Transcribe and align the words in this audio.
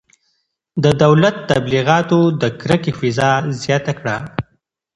د 0.83 0.85
دولت 1.03 1.35
تبلیغاتو 1.51 2.19
د 2.41 2.43
کرکې 2.59 2.91
فضا 2.99 3.31
زیاته 3.61 3.91
کړه. 3.99 4.17